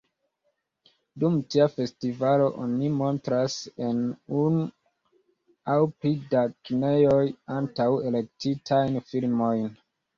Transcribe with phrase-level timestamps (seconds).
[1.23, 3.59] Dum tia festivalo, oni montras
[3.91, 4.01] en
[4.41, 4.65] unu
[5.77, 7.25] aŭ pli da kinejoj
[7.61, 9.75] antaŭ-elektitajn filmojn.